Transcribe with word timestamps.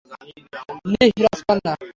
লিহ, 0.91 1.11
রাজকন্যা। 1.25 1.73